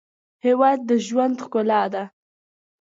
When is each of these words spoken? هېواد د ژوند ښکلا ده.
هېواد 0.45 0.79
د 0.89 0.91
ژوند 1.05 1.35
ښکلا 1.43 1.83
ده. 1.93 2.03